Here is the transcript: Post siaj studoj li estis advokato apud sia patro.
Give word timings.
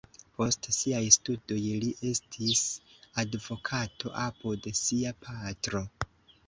Post 0.37 0.69
siaj 0.77 1.01
studoj 1.15 1.59
li 1.83 1.91
estis 2.13 2.65
advokato 3.25 4.17
apud 4.27 4.71
sia 4.85 5.15
patro. 5.29 5.89